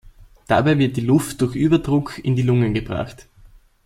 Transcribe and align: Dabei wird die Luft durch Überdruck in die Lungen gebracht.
Dabei 0.47 0.79
wird 0.79 0.97
die 0.97 1.01
Luft 1.01 1.41
durch 1.41 1.53
Überdruck 1.53 2.17
in 2.25 2.35
die 2.35 2.41
Lungen 2.41 2.73
gebracht. 2.73 3.27